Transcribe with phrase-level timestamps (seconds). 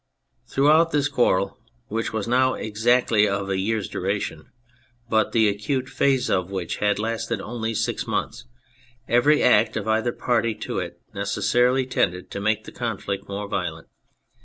[0.47, 4.49] Throughout this quarrel, which was now exactly of a year's duration,
[5.11, 8.45] but the acute phase of which had lasted only six months,
[9.07, 13.89] every act of either party to it necessarily tended to make the conflict more violent.